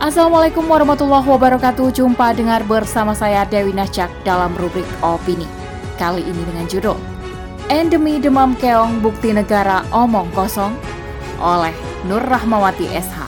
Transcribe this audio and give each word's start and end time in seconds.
Assalamualaikum 0.00 0.64
warahmatullahi 0.64 1.28
wabarakatuh. 1.28 1.92
Jumpa 1.92 2.32
dengar 2.32 2.64
bersama 2.64 3.12
saya 3.12 3.44
Dewi 3.44 3.76
Nacak 3.76 4.08
dalam 4.24 4.56
rubrik 4.56 4.88
Opini. 5.04 5.44
Kali 6.00 6.24
ini 6.24 6.40
dengan 6.40 6.64
judul 6.64 6.96
Endemi 7.68 8.16
Demam 8.16 8.56
Keong 8.56 9.04
Bukti 9.04 9.36
Negara 9.36 9.84
Omong 9.92 10.32
Kosong 10.32 10.72
oleh 11.36 11.76
Nur 12.08 12.24
Rahmawati 12.24 12.88
SH. 12.88 13.20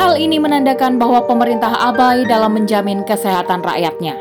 Hal 0.00 0.16
ini 0.16 0.40
menandakan 0.40 0.96
bahwa 0.96 1.28
pemerintah 1.28 1.76
abai 1.76 2.24
dalam 2.24 2.56
menjamin 2.56 3.04
kesehatan 3.04 3.60
rakyatnya. 3.60 4.16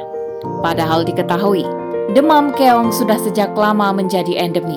Padahal 0.60 1.08
diketahui, 1.08 1.64
demam 2.12 2.52
keong 2.52 2.92
sudah 2.92 3.16
sejak 3.16 3.56
lama 3.56 3.96
menjadi 3.96 4.36
endemi. 4.36 4.76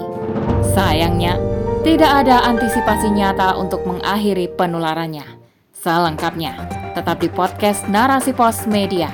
Sayangnya, 0.79 1.43
tidak 1.83 2.23
ada 2.23 2.46
antisipasi 2.46 3.11
nyata 3.11 3.59
untuk 3.59 3.83
mengakhiri 3.83 4.46
penularannya. 4.55 5.42
Selengkapnya, 5.82 6.54
tetap 6.95 7.18
di 7.18 7.27
podcast 7.27 7.90
Narasi 7.90 8.31
Pos 8.31 8.71
Media. 8.71 9.11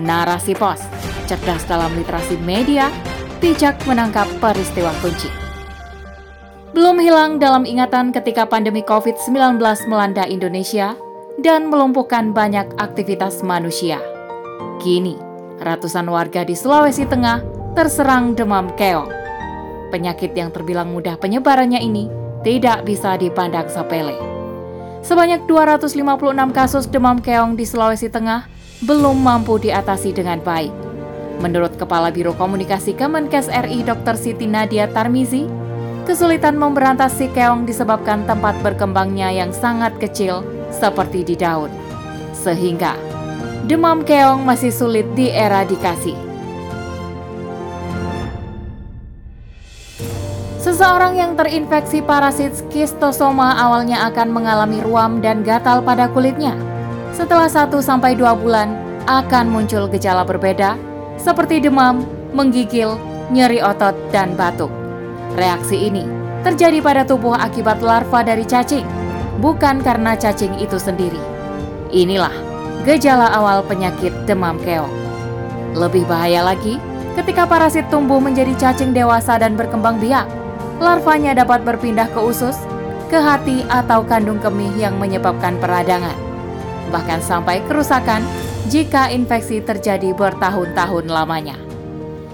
Narasi 0.00 0.56
Pos, 0.56 0.80
cerdas 1.28 1.60
dalam 1.68 1.92
literasi 1.92 2.40
media, 2.40 2.88
bijak 3.36 3.76
menangkap 3.84 4.24
peristiwa 4.40 4.96
kunci. 5.04 5.28
Belum 6.72 6.96
hilang 7.04 7.36
dalam 7.36 7.68
ingatan 7.68 8.16
ketika 8.16 8.48
pandemi 8.48 8.80
COVID-19 8.80 9.60
melanda 9.92 10.24
Indonesia 10.24 10.96
dan 11.44 11.68
melumpuhkan 11.68 12.32
banyak 12.32 12.64
aktivitas 12.80 13.44
manusia. 13.44 14.00
Kini, 14.80 15.20
ratusan 15.60 16.08
warga 16.08 16.48
di 16.48 16.56
Sulawesi 16.56 17.04
Tengah 17.04 17.44
terserang 17.76 18.32
demam 18.32 18.72
keong. 18.80 19.12
Penyakit 19.92 20.32
yang 20.32 20.48
terbilang 20.48 20.96
mudah 20.96 21.20
penyebarannya 21.20 21.84
ini 21.84 22.08
tidak 22.40 22.88
bisa 22.88 23.20
dipandang 23.20 23.68
sepele. 23.68 24.35
Sebanyak 25.06 25.46
256 25.46 26.02
kasus 26.50 26.90
demam 26.90 27.22
keong 27.22 27.54
di 27.54 27.62
Sulawesi 27.62 28.10
Tengah 28.10 28.50
belum 28.82 29.22
mampu 29.22 29.54
diatasi 29.54 30.10
dengan 30.10 30.42
baik. 30.42 30.74
Menurut 31.38 31.78
Kepala 31.78 32.10
Biro 32.10 32.34
Komunikasi 32.34 32.90
Kemenkes 32.98 33.46
RI 33.46 33.86
Dr. 33.86 34.18
Siti 34.18 34.50
Nadia 34.50 34.90
Tarmizi, 34.90 35.46
kesulitan 36.10 36.58
memberantas 36.58 37.14
si 37.14 37.30
keong 37.30 37.70
disebabkan 37.70 38.26
tempat 38.26 38.58
berkembangnya 38.66 39.30
yang 39.30 39.54
sangat 39.54 39.94
kecil 40.02 40.42
seperti 40.74 41.22
di 41.22 41.38
daun. 41.38 41.70
Sehingga 42.34 42.98
demam 43.70 44.02
keong 44.02 44.42
masih 44.42 44.74
sulit 44.74 45.06
dieradikasi. 45.14 46.18
Seseorang 50.76 51.16
yang 51.16 51.32
terinfeksi 51.40 52.04
parasit 52.04 52.52
skistosoma 52.52 53.56
awalnya 53.56 54.12
akan 54.12 54.28
mengalami 54.28 54.84
ruam 54.84 55.24
dan 55.24 55.40
gatal 55.40 55.80
pada 55.80 56.04
kulitnya. 56.04 56.52
Setelah 57.16 57.48
1-2 57.48 57.96
bulan, 58.36 58.76
akan 59.08 59.48
muncul 59.48 59.88
gejala 59.88 60.20
berbeda 60.20 60.76
seperti 61.16 61.64
demam, 61.64 62.04
menggigil, 62.36 63.00
nyeri 63.32 63.64
otot, 63.64 63.96
dan 64.12 64.36
batuk. 64.36 64.68
Reaksi 65.40 65.88
ini 65.88 66.04
terjadi 66.44 66.84
pada 66.84 67.08
tubuh 67.08 67.32
akibat 67.32 67.80
larva 67.80 68.20
dari 68.20 68.44
cacing, 68.44 68.84
bukan 69.40 69.80
karena 69.80 70.12
cacing 70.12 70.60
itu 70.60 70.76
sendiri. 70.76 71.24
Inilah 71.88 72.36
gejala 72.84 73.32
awal 73.32 73.64
penyakit 73.64 74.12
demam 74.28 74.60
keong. 74.60 74.92
Lebih 75.72 76.04
bahaya 76.04 76.44
lagi 76.44 76.76
ketika 77.16 77.48
parasit 77.48 77.88
tumbuh 77.88 78.20
menjadi 78.20 78.52
cacing 78.60 78.92
dewasa 78.92 79.40
dan 79.40 79.56
berkembang 79.56 79.96
biak 79.96 80.28
larvanya 80.78 81.32
dapat 81.32 81.64
berpindah 81.64 82.08
ke 82.12 82.20
usus, 82.20 82.56
ke 83.06 83.16
hati 83.16 83.62
atau 83.70 84.02
kandung 84.04 84.42
kemih 84.42 84.72
yang 84.76 84.98
menyebabkan 85.00 85.56
peradangan. 85.62 86.16
Bahkan 86.90 87.20
sampai 87.22 87.62
kerusakan 87.66 88.22
jika 88.66 89.10
infeksi 89.10 89.62
terjadi 89.62 90.10
bertahun-tahun 90.14 91.06
lamanya. 91.06 91.56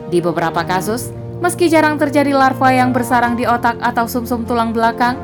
Di 0.08 0.20
beberapa 0.20 0.64
kasus, 0.64 1.12
meski 1.40 1.68
jarang 1.68 1.96
terjadi 1.96 2.32
larva 2.32 2.72
yang 2.72 2.92
bersarang 2.92 3.36
di 3.36 3.48
otak 3.48 3.80
atau 3.80 4.04
sumsum 4.08 4.44
-sum 4.44 4.48
tulang 4.48 4.72
belakang, 4.72 5.16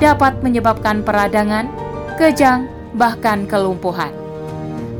dapat 0.00 0.40
menyebabkan 0.40 1.00
peradangan, 1.04 1.68
kejang, 2.16 2.68
bahkan 2.96 3.44
kelumpuhan. 3.48 4.12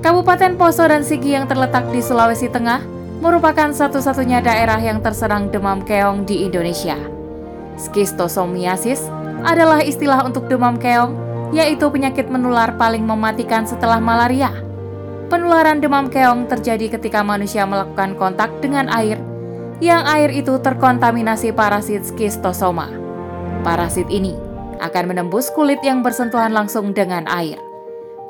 Kabupaten 0.05 0.61
Poso 0.61 0.85
dan 0.85 1.01
Sigi 1.01 1.33
yang 1.33 1.49
terletak 1.49 1.89
di 1.89 2.05
Sulawesi 2.05 2.53
Tengah 2.53 2.85
merupakan 3.25 3.73
satu-satunya 3.73 4.45
daerah 4.45 4.77
yang 4.77 5.01
terserang 5.01 5.49
demam 5.49 5.81
keong 5.81 6.29
di 6.29 6.45
Indonesia. 6.45 7.24
Skistosomiasis 7.75 9.07
adalah 9.45 9.83
istilah 9.83 10.25
untuk 10.25 10.47
demam 10.47 10.79
keong, 10.79 11.15
yaitu 11.53 11.91
penyakit 11.91 12.31
menular 12.31 12.75
paling 12.79 13.03
mematikan 13.03 13.67
setelah 13.67 13.99
malaria. 13.99 14.51
Penularan 15.29 15.83
demam 15.83 16.09
keong 16.09 16.47
terjadi 16.47 16.97
ketika 16.99 17.25
manusia 17.25 17.67
melakukan 17.67 18.15
kontak 18.15 18.51
dengan 18.63 18.87
air, 18.93 19.19
yang 19.83 20.07
air 20.07 20.31
itu 20.31 20.57
terkontaminasi 20.63 21.51
parasit 21.51 22.07
skistosoma. 22.07 22.89
Parasit 23.67 24.07
ini 24.13 24.37
akan 24.79 25.11
menembus 25.11 25.51
kulit 25.51 25.81
yang 25.83 26.05
bersentuhan 26.05 26.53
langsung 26.53 26.93
dengan 26.95 27.27
air. 27.27 27.59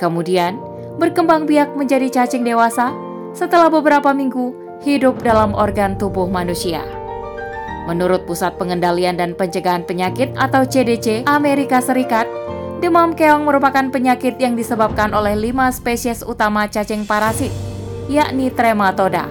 Kemudian, 0.01 0.57
berkembang 0.97 1.45
biak 1.45 1.75
menjadi 1.75 2.09
cacing 2.11 2.47
dewasa 2.47 2.95
setelah 3.35 3.69
beberapa 3.69 4.15
minggu 4.15 4.55
hidup 4.87 5.21
dalam 5.21 5.53
organ 5.53 5.99
tubuh 5.99 6.31
manusia. 6.31 7.04
Menurut 7.85 8.25
Pusat 8.25 8.57
Pengendalian 8.57 9.21
dan 9.21 9.37
Pencegahan 9.37 9.85
Penyakit 9.85 10.33
atau 10.41 10.65
CDC 10.65 11.29
Amerika 11.29 11.85
Serikat, 11.85 12.25
demam 12.81 13.13
keong 13.13 13.45
merupakan 13.45 13.85
penyakit 13.93 14.41
yang 14.41 14.57
disebabkan 14.57 15.13
oleh 15.13 15.37
lima 15.37 15.69
spesies 15.69 16.25
utama 16.25 16.65
cacing 16.65 17.05
parasit, 17.05 17.53
yakni 18.09 18.49
Trematoda. 18.49 19.29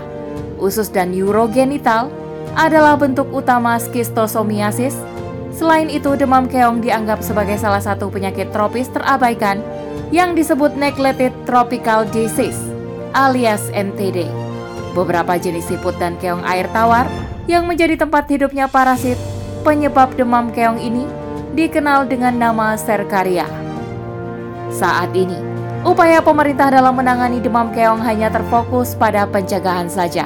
Usus 0.61 0.93
dan 0.93 1.17
urogenital 1.17 2.13
adalah 2.53 2.93
bentuk 2.93 3.25
utama 3.33 3.81
skistosomiasis. 3.81 4.93
Selain 5.53 5.89
itu, 5.89 6.13
demam 6.13 6.45
keong 6.45 6.81
dianggap 6.81 7.25
sebagai 7.25 7.57
salah 7.57 7.81
satu 7.81 8.09
penyakit 8.13 8.53
tropis 8.53 8.89
terabaikan 8.93 9.61
yang 10.13 10.37
disebut 10.37 10.77
neglected 10.77 11.33
tropical 11.49 12.05
disease 12.13 12.57
alias 13.17 13.69
NTD. 13.73 14.25
Beberapa 14.93 15.37
jenis 15.41 15.69
siput 15.69 15.97
dan 15.97 16.17
keong 16.21 16.45
air 16.45 16.69
tawar 16.69 17.09
yang 17.47 17.67
menjadi 17.67 17.99
tempat 17.99 18.27
hidupnya 18.31 18.71
parasit 18.71 19.19
penyebab 19.67 20.15
demam 20.15 20.51
keong 20.51 20.79
ini 20.79 21.03
dikenal 21.55 22.07
dengan 22.07 22.35
nama 22.35 22.75
Serkaria. 22.79 23.47
Saat 24.73 25.13
ini, 25.13 25.37
upaya 25.85 26.23
pemerintah 26.23 26.71
dalam 26.71 26.95
menangani 26.97 27.43
demam 27.43 27.69
keong 27.69 28.01
hanya 28.01 28.31
terfokus 28.31 28.95
pada 28.95 29.27
pencegahan 29.27 29.91
saja. 29.91 30.25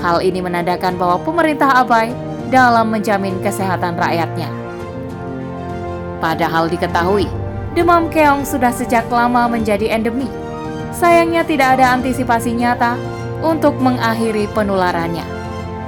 Hal 0.00 0.22
ini 0.22 0.40
menandakan 0.40 0.96
bahwa 0.96 1.20
pemerintah 1.20 1.82
abai 1.82 2.14
dalam 2.48 2.94
menjamin 2.94 3.36
kesehatan 3.42 3.98
rakyatnya. 3.98 4.48
Padahal 6.22 6.70
diketahui, 6.72 7.28
demam 7.76 8.08
keong 8.08 8.46
sudah 8.48 8.72
sejak 8.72 9.04
lama 9.12 9.50
menjadi 9.50 9.92
endemi. 9.92 10.30
Sayangnya 10.96 11.44
tidak 11.44 11.76
ada 11.76 11.92
antisipasi 11.92 12.56
nyata 12.56 12.96
untuk 13.44 13.76
mengakhiri 13.76 14.48
penularannya. 14.56 15.35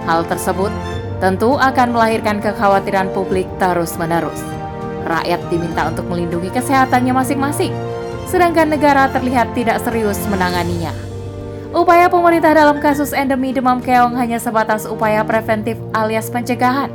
Hal 0.09 0.25
tersebut 0.25 0.73
tentu 1.21 1.61
akan 1.61 1.93
melahirkan 1.93 2.41
kekhawatiran 2.41 3.13
publik 3.13 3.45
terus-menerus. 3.61 4.41
Rakyat 5.05 5.41
diminta 5.53 5.85
untuk 5.93 6.09
melindungi 6.09 6.49
kesehatannya 6.49 7.13
masing-masing, 7.13 7.77
sedangkan 8.25 8.73
negara 8.73 9.13
terlihat 9.13 9.53
tidak 9.53 9.85
serius 9.85 10.17
menanganinya. 10.33 10.97
Upaya 11.77 12.09
pemerintah 12.09 12.57
dalam 12.57 12.81
kasus 12.81 13.13
endemi 13.13 13.53
demam 13.53 13.85
keong 13.85 14.17
hanya 14.17 14.41
sebatas 14.41 14.89
upaya 14.89 15.21
preventif 15.29 15.77
alias 15.93 16.33
pencegahan. 16.33 16.89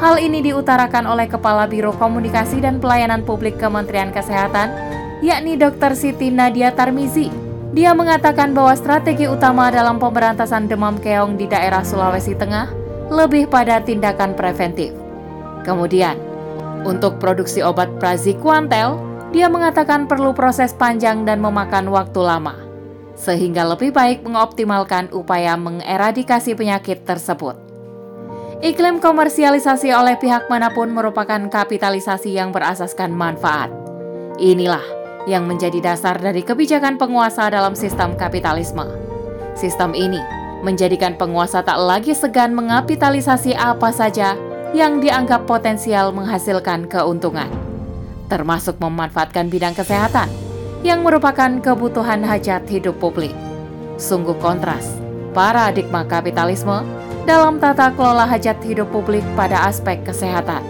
Hal 0.00 0.16
ini 0.16 0.40
diutarakan 0.40 1.04
oleh 1.04 1.28
Kepala 1.28 1.68
Biro 1.68 1.92
Komunikasi 1.92 2.64
dan 2.64 2.80
Pelayanan 2.80 3.28
Publik 3.28 3.60
Kementerian 3.60 4.08
Kesehatan, 4.08 4.72
yakni 5.20 5.60
Dr. 5.60 5.92
Siti 5.92 6.32
Nadia 6.32 6.72
Tarmizi 6.72 7.47
dia 7.76 7.92
mengatakan 7.92 8.56
bahwa 8.56 8.72
strategi 8.72 9.28
utama 9.28 9.68
dalam 9.68 10.00
pemberantasan 10.00 10.66
demam 10.72 10.96
keong 10.96 11.36
di 11.36 11.44
daerah 11.44 11.84
Sulawesi 11.84 12.32
Tengah 12.32 12.72
lebih 13.12 13.48
pada 13.48 13.80
tindakan 13.84 14.32
preventif. 14.32 14.96
Kemudian, 15.68 16.16
untuk 16.88 17.20
produksi 17.20 17.60
obat 17.60 17.92
praziquantel, 18.00 18.96
dia 19.36 19.52
mengatakan 19.52 20.08
perlu 20.08 20.32
proses 20.32 20.72
panjang 20.72 21.28
dan 21.28 21.44
memakan 21.44 21.92
waktu 21.92 22.20
lama, 22.24 22.56
sehingga 23.12 23.68
lebih 23.68 23.92
baik 23.92 24.24
mengoptimalkan 24.24 25.12
upaya 25.12 25.52
mengeradikasi 25.60 26.56
penyakit 26.56 27.04
tersebut. 27.04 27.56
Iklim 28.58 28.98
komersialisasi 28.98 29.92
oleh 29.92 30.16
pihak 30.18 30.50
mana 30.50 30.72
pun 30.72 30.90
merupakan 30.90 31.38
kapitalisasi 31.46 32.32
yang 32.34 32.50
berasaskan 32.50 33.12
manfaat. 33.14 33.70
Inilah 34.40 34.97
yang 35.28 35.44
menjadi 35.44 35.92
dasar 35.92 36.16
dari 36.16 36.40
kebijakan 36.40 36.96
penguasa 36.96 37.52
dalam 37.52 37.76
sistem 37.76 38.16
kapitalisme. 38.16 38.88
Sistem 39.52 39.92
ini 39.92 40.18
menjadikan 40.64 41.14
penguasa 41.14 41.60
tak 41.60 41.76
lagi 41.76 42.16
segan 42.16 42.56
mengapitalisasi 42.56 43.52
apa 43.52 43.92
saja 43.92 44.34
yang 44.72 45.04
dianggap 45.04 45.44
potensial 45.44 46.10
menghasilkan 46.16 46.88
keuntungan, 46.88 47.52
termasuk 48.32 48.80
memanfaatkan 48.80 49.52
bidang 49.52 49.76
kesehatan 49.76 50.32
yang 50.80 51.04
merupakan 51.04 51.60
kebutuhan 51.60 52.24
hajat 52.24 52.64
hidup 52.72 52.96
publik. 52.96 53.32
Sungguh 54.00 54.34
kontras 54.40 54.96
paradigma 55.36 56.02
kapitalisme 56.08 56.82
dalam 57.28 57.60
tata 57.60 57.92
kelola 57.92 58.24
hajat 58.24 58.56
hidup 58.64 58.88
publik 58.88 59.22
pada 59.36 59.68
aspek 59.68 60.00
kesehatan. 60.00 60.64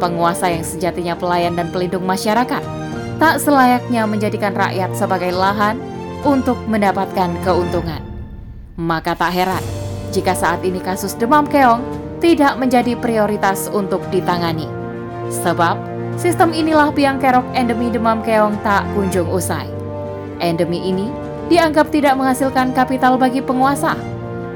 Penguasa 0.00 0.48
yang 0.48 0.64
sejatinya 0.64 1.12
pelayan 1.12 1.58
dan 1.58 1.68
pelindung 1.68 2.08
masyarakat 2.08 2.79
tak 3.20 3.36
selayaknya 3.36 4.08
menjadikan 4.08 4.56
rakyat 4.56 4.96
sebagai 4.96 5.30
lahan 5.36 5.76
untuk 6.24 6.56
mendapatkan 6.64 7.28
keuntungan. 7.44 8.00
Maka 8.80 9.12
tak 9.12 9.36
heran 9.36 9.60
jika 10.08 10.32
saat 10.32 10.64
ini 10.64 10.80
kasus 10.80 11.12
demam 11.12 11.44
keong 11.44 11.84
tidak 12.24 12.56
menjadi 12.56 12.96
prioritas 12.96 13.68
untuk 13.68 14.00
ditangani. 14.08 14.66
Sebab 15.28 15.76
sistem 16.16 16.56
inilah 16.56 16.88
biang 16.96 17.20
kerok 17.20 17.44
endemi 17.52 17.92
demam 17.92 18.24
keong 18.24 18.56
tak 18.64 18.88
kunjung 18.96 19.28
usai. 19.28 19.68
Endemi 20.40 20.80
ini 20.88 21.12
dianggap 21.52 21.92
tidak 21.92 22.16
menghasilkan 22.16 22.72
kapital 22.72 23.20
bagi 23.20 23.44
penguasa, 23.44 24.00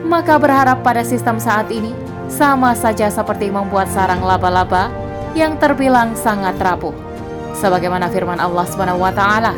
maka 0.09 0.41
berharap 0.41 0.81
pada 0.81 1.05
sistem 1.05 1.37
saat 1.37 1.69
ini 1.69 1.93
sama 2.33 2.73
saja 2.73 3.13
seperti 3.13 3.53
membuat 3.53 3.93
sarang 3.93 4.25
laba-laba 4.25 4.89
yang 5.37 5.61
terbilang 5.61 6.17
sangat 6.17 6.57
rapuh. 6.57 7.04
Sebagaimana 7.55 8.11
firman 8.11 8.43
Allah 8.43 8.67
Subhanahu 8.67 9.01
wa 9.01 9.15
taala, 9.15 9.55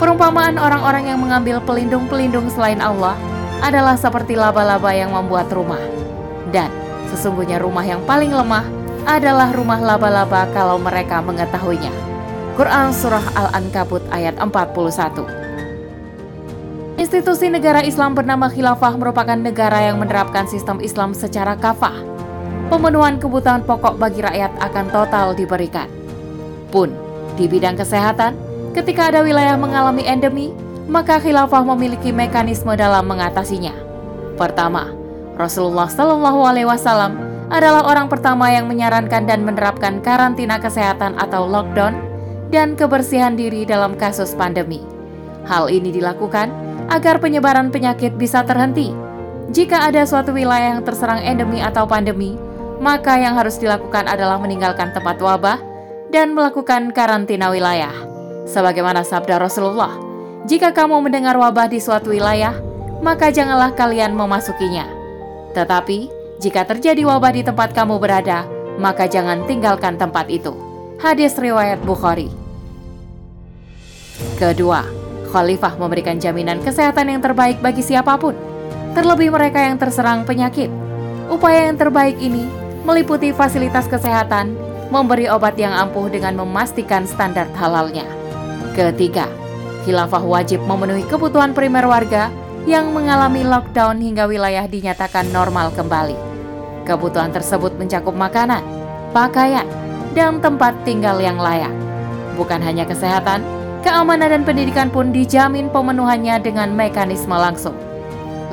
perumpamaan 0.00 0.56
orang-orang 0.56 1.12
yang 1.12 1.20
mengambil 1.20 1.60
pelindung-pelindung 1.62 2.48
selain 2.48 2.80
Allah 2.80 3.16
adalah 3.60 3.96
seperti 3.96 4.36
laba-laba 4.36 4.92
yang 4.92 5.12
membuat 5.12 5.52
rumah. 5.52 5.80
Dan 6.52 6.72
sesungguhnya 7.12 7.60
rumah 7.60 7.84
yang 7.84 8.00
paling 8.04 8.32
lemah 8.32 8.64
adalah 9.06 9.54
rumah 9.54 9.78
laba-laba 9.78 10.50
kalau 10.50 10.80
mereka 10.80 11.22
mengetahuinya. 11.22 11.92
Quran 12.56 12.88
Surah 12.90 13.22
Al-Ankabut 13.36 14.00
ayat 14.08 14.40
41 14.40 15.46
Institusi 16.96 17.52
negara 17.52 17.84
Islam 17.84 18.16
bernama 18.16 18.48
Khilafah 18.48 18.96
merupakan 18.96 19.36
negara 19.36 19.84
yang 19.84 20.00
menerapkan 20.00 20.48
sistem 20.48 20.80
Islam 20.80 21.12
secara 21.12 21.52
kafah. 21.52 21.92
Pemenuhan 22.72 23.20
kebutuhan 23.20 23.60
pokok 23.68 24.00
bagi 24.00 24.24
rakyat 24.24 24.56
akan 24.58 24.88
total 24.88 25.36
diberikan. 25.36 25.92
Pun, 26.72 27.05
di 27.36 27.46
bidang 27.46 27.76
kesehatan, 27.76 28.34
ketika 28.72 29.12
ada 29.12 29.20
wilayah 29.22 29.54
mengalami 29.54 30.02
endemi, 30.08 30.50
maka 30.88 31.20
khilafah 31.20 31.62
memiliki 31.62 32.10
mekanisme 32.10 32.72
dalam 32.74 33.06
mengatasinya. 33.06 33.74
Pertama, 34.40 34.92
Rasulullah 35.36 35.88
Shallallahu 35.88 36.40
Alaihi 36.44 36.68
Wasallam 36.68 37.16
adalah 37.52 37.86
orang 37.86 38.10
pertama 38.10 38.50
yang 38.50 38.66
menyarankan 38.66 39.28
dan 39.28 39.46
menerapkan 39.46 40.02
karantina 40.02 40.58
kesehatan 40.58 41.14
atau 41.20 41.46
lockdown 41.46 41.94
dan 42.50 42.74
kebersihan 42.74 43.38
diri 43.38 43.62
dalam 43.62 43.94
kasus 43.94 44.34
pandemi. 44.34 44.82
Hal 45.46 45.70
ini 45.70 45.94
dilakukan 45.94 46.50
agar 46.90 47.22
penyebaran 47.22 47.70
penyakit 47.70 48.14
bisa 48.18 48.42
terhenti. 48.42 48.90
Jika 49.54 49.86
ada 49.86 50.02
suatu 50.02 50.34
wilayah 50.34 50.78
yang 50.78 50.82
terserang 50.82 51.22
endemi 51.22 51.62
atau 51.62 51.86
pandemi, 51.86 52.34
maka 52.82 53.14
yang 53.18 53.38
harus 53.38 53.58
dilakukan 53.62 54.10
adalah 54.10 54.42
meninggalkan 54.42 54.90
tempat 54.90 55.22
wabah 55.22 55.58
dan 56.10 56.34
melakukan 56.34 56.94
karantina 56.94 57.50
wilayah. 57.50 57.92
Sebagaimana 58.46 59.02
sabda 59.02 59.42
Rasulullah, 59.42 59.94
jika 60.46 60.70
kamu 60.70 61.02
mendengar 61.02 61.34
wabah 61.34 61.66
di 61.66 61.82
suatu 61.82 62.14
wilayah, 62.14 62.54
maka 63.02 63.34
janganlah 63.34 63.74
kalian 63.74 64.14
memasukinya. 64.14 64.86
Tetapi, 65.52 66.08
jika 66.38 66.62
terjadi 66.68 67.02
wabah 67.02 67.32
di 67.34 67.42
tempat 67.42 67.74
kamu 67.74 67.98
berada, 67.98 68.46
maka 68.78 69.08
jangan 69.08 69.42
tinggalkan 69.48 69.96
tempat 69.98 70.28
itu. 70.28 70.54
Hadis 71.00 71.34
riwayat 71.36 71.82
Bukhari. 71.82 72.30
Kedua, 74.36 74.84
Khalifah 75.32 75.76
memberikan 75.76 76.16
jaminan 76.16 76.62
kesehatan 76.62 77.12
yang 77.12 77.20
terbaik 77.20 77.60
bagi 77.60 77.84
siapa 77.84 78.16
pun, 78.16 78.36
terlebih 78.96 79.32
mereka 79.32 79.60
yang 79.60 79.76
terserang 79.76 80.24
penyakit. 80.24 80.72
Upaya 81.26 81.68
yang 81.68 81.76
terbaik 81.76 82.16
ini 82.22 82.46
meliputi 82.86 83.34
fasilitas 83.34 83.90
kesehatan, 83.90 84.54
memberi 84.88 85.26
obat 85.26 85.58
yang 85.58 85.74
ampuh 85.74 86.06
dengan 86.06 86.38
memastikan 86.38 87.04
standar 87.04 87.50
halalnya. 87.58 88.06
Ketiga, 88.72 89.26
khilafah 89.86 90.22
wajib 90.22 90.62
memenuhi 90.64 91.02
kebutuhan 91.08 91.56
primer 91.56 91.86
warga 91.86 92.30
yang 92.66 92.90
mengalami 92.90 93.46
lockdown 93.46 94.02
hingga 94.02 94.26
wilayah 94.26 94.66
dinyatakan 94.66 95.30
normal 95.30 95.70
kembali. 95.74 96.18
Kebutuhan 96.86 97.30
tersebut 97.30 97.74
mencakup 97.78 98.14
makanan, 98.14 98.62
pakaian, 99.10 99.66
dan 100.14 100.38
tempat 100.42 100.74
tinggal 100.82 101.18
yang 101.18 101.38
layak. 101.38 101.70
Bukan 102.34 102.62
hanya 102.62 102.86
kesehatan, 102.86 103.42
keamanan 103.86 104.34
dan 104.34 104.42
pendidikan 104.42 104.90
pun 104.90 105.14
dijamin 105.14 105.70
pemenuhannya 105.70 106.42
dengan 106.42 106.74
mekanisme 106.74 107.34
langsung. 107.34 107.74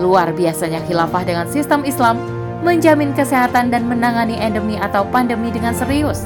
Luar 0.02 0.34
biasanya 0.34 0.82
khilafah 0.86 1.24
dengan 1.26 1.46
sistem 1.50 1.86
Islam 1.86 2.18
menjamin 2.64 3.12
kesehatan 3.12 3.70
dan 3.70 3.86
menangani 3.86 4.40
endemi 4.40 4.80
atau 4.80 5.04
pandemi 5.12 5.52
dengan 5.52 5.76
serius. 5.76 6.26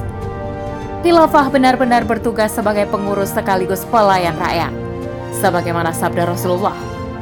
Khilafah 1.02 1.50
benar-benar 1.50 2.06
bertugas 2.06 2.54
sebagai 2.54 2.86
pengurus 2.88 3.34
sekaligus 3.34 3.84
pelayan 3.90 4.38
rakyat. 4.38 4.70
Sebagaimana 5.42 5.94
sabda 5.94 6.30
Rasulullah, 6.30 6.78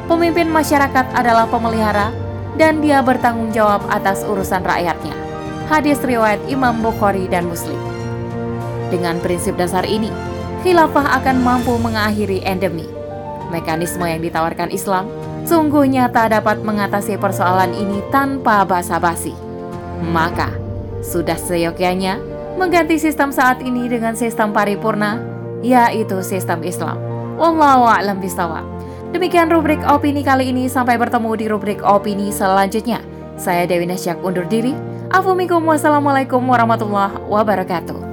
pemimpin 0.08 0.48
masyarakat 0.52 1.12
adalah 1.16 1.48
pemelihara 1.48 2.12
dan 2.56 2.80
dia 2.80 3.00
bertanggung 3.04 3.52
jawab 3.52 3.84
atas 3.92 4.24
urusan 4.24 4.64
rakyatnya. 4.64 5.12
Hadis 5.68 6.00
riwayat 6.04 6.40
Imam 6.46 6.80
Bukhari 6.80 7.28
dan 7.28 7.48
Muslim. 7.48 7.76
Dengan 8.88 9.18
prinsip 9.18 9.58
dasar 9.58 9.82
ini, 9.82 10.08
khilafah 10.62 11.20
akan 11.20 11.42
mampu 11.42 11.74
mengakhiri 11.76 12.40
endemi. 12.46 12.86
Mekanisme 13.50 14.02
yang 14.06 14.22
ditawarkan 14.22 14.70
Islam 14.70 15.06
sungguh 15.46 15.86
nyata 15.86 16.26
dapat 16.26 16.60
mengatasi 16.66 17.16
persoalan 17.16 17.70
ini 17.72 18.02
tanpa 18.10 18.66
basa-basi. 18.66 19.32
Maka, 20.10 20.50
sudah 21.00 21.38
seyogyanya 21.38 22.18
mengganti 22.58 22.98
sistem 22.98 23.30
saat 23.30 23.62
ini 23.62 23.86
dengan 23.86 24.18
sistem 24.18 24.50
paripurna, 24.50 25.22
yaitu 25.62 26.20
sistem 26.20 26.66
Islam. 26.66 26.98
Wallahu 27.38 27.86
a'lam 27.86 28.18
bishawab. 28.18 28.66
Demikian 29.14 29.48
rubrik 29.48 29.80
opini 29.86 30.26
kali 30.26 30.50
ini, 30.50 30.66
sampai 30.66 30.98
bertemu 30.98 31.30
di 31.38 31.46
rubrik 31.46 31.80
opini 31.80 32.28
selanjutnya. 32.34 33.00
Saya 33.38 33.64
Dewi 33.64 33.86
Nasyak 33.86 34.20
undur 34.20 34.44
diri. 34.44 34.74
Afumikum 35.12 35.62
wassalamualaikum 35.62 36.42
warahmatullahi 36.42 37.22
wabarakatuh. 37.30 38.05